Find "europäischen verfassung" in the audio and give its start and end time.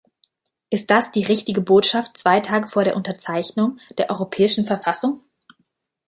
4.09-5.21